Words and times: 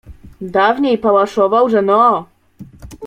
Dawniej 0.41 0.97
pałaszował, 0.97 1.69
że 1.69 1.81
no. 1.81 2.27